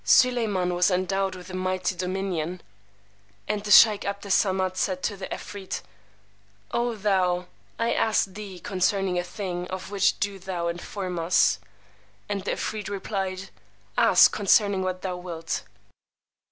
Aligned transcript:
Suleymán 0.03 0.73
was 0.73 0.89
endowed 0.89 1.35
with 1.35 1.51
a 1.51 1.55
mighty 1.55 1.95
dominion! 1.95 2.63
And 3.47 3.63
the 3.63 3.69
sheykh 3.69 4.03
'Abd 4.03 4.25
Es 4.25 4.33
Samad 4.43 4.75
said 4.75 5.03
to 5.03 5.15
the 5.15 5.27
'Efreet, 5.27 5.83
O 6.71 6.95
thou, 6.95 7.45
I 7.77 7.93
ask 7.93 8.25
thee 8.33 8.57
concerning 8.57 9.19
a 9.19 9.23
thing 9.23 9.67
of 9.67 9.91
which 9.91 10.19
do 10.19 10.39
thou 10.39 10.69
inform 10.69 11.19
us. 11.19 11.59
The 12.27 12.51
'Efreet 12.53 12.89
replied, 12.89 13.51
Ask 13.95 14.31
concerning 14.31 14.81
what 14.81 15.03
thou 15.03 15.17
wilt. 15.17 15.65